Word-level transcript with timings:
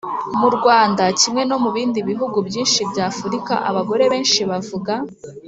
mu 0.39 0.47
rwanda 0.55 1.03
kimwe 1.19 1.41
no 1.49 1.57
mu 1.63 1.69
bindi 1.75 1.99
bihugu 2.09 2.37
byinshi 2.47 2.79
by’afurika 2.91 3.53
abagore 3.69 4.03
benshi 4.13 4.39
bavuga 4.49 4.93